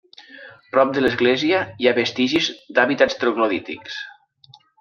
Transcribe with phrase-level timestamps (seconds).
[0.75, 4.01] Prop de l'església hi ha vestigis d'hàbitats troglodítics.